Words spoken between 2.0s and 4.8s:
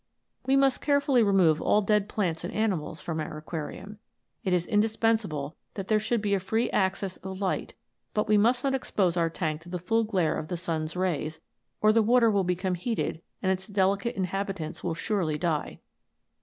plants and animals from our aquarium. It is